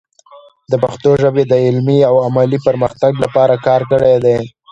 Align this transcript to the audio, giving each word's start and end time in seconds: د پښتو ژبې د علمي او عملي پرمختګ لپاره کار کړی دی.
د 0.71 0.73
پښتو 0.83 1.09
ژبې 1.21 1.43
د 1.47 1.53
علمي 1.65 1.99
او 2.09 2.15
عملي 2.27 2.59
پرمختګ 2.67 3.13
لپاره 3.23 3.55
کار 3.67 3.81
کړی 3.91 4.15
دی. 4.25 4.37